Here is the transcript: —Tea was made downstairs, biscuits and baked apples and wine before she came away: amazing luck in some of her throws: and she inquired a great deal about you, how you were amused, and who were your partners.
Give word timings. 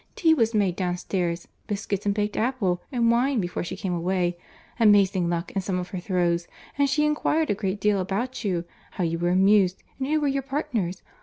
—Tea 0.15 0.33
was 0.33 0.55
made 0.55 0.75
downstairs, 0.75 1.47
biscuits 1.67 2.07
and 2.07 2.15
baked 2.15 2.35
apples 2.35 2.79
and 2.91 3.11
wine 3.11 3.39
before 3.39 3.63
she 3.63 3.77
came 3.77 3.93
away: 3.93 4.35
amazing 4.79 5.29
luck 5.29 5.51
in 5.51 5.61
some 5.61 5.77
of 5.77 5.89
her 5.89 5.99
throws: 5.99 6.47
and 6.75 6.89
she 6.89 7.05
inquired 7.05 7.51
a 7.51 7.53
great 7.53 7.79
deal 7.79 7.99
about 7.99 8.43
you, 8.43 8.65
how 8.93 9.03
you 9.03 9.19
were 9.19 9.29
amused, 9.29 9.83
and 9.99 10.07
who 10.07 10.19
were 10.19 10.27
your 10.27 10.41
partners. 10.41 11.03